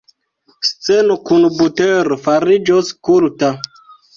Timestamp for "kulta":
3.09-3.53